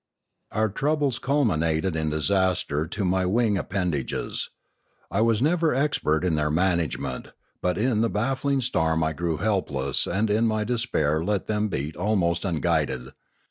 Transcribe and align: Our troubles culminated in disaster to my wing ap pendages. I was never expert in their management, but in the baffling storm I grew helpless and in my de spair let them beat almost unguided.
Our 0.51 0.67
troubles 0.69 1.19
culminated 1.19 1.95
in 1.95 2.09
disaster 2.09 2.87
to 2.87 3.05
my 3.05 3.23
wing 3.23 3.55
ap 3.59 3.69
pendages. 3.69 4.49
I 5.11 5.21
was 5.21 5.43
never 5.43 5.75
expert 5.75 6.25
in 6.25 6.33
their 6.33 6.49
management, 6.49 7.27
but 7.61 7.77
in 7.77 8.01
the 8.01 8.09
baffling 8.09 8.61
storm 8.61 9.03
I 9.03 9.13
grew 9.13 9.37
helpless 9.37 10.07
and 10.07 10.31
in 10.31 10.47
my 10.47 10.63
de 10.63 10.73
spair 10.79 11.23
let 11.23 11.45
them 11.45 11.67
beat 11.67 11.95
almost 11.95 12.45
unguided. 12.45 13.09